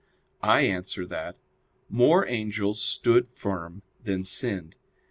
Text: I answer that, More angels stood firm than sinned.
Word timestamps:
I 0.41 0.61
answer 0.61 1.05
that, 1.05 1.37
More 1.87 2.27
angels 2.27 2.81
stood 2.81 3.27
firm 3.27 3.83
than 4.03 4.25
sinned. 4.25 4.73